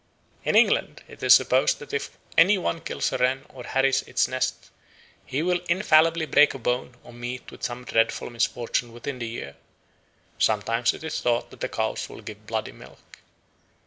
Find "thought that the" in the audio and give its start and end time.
11.21-11.69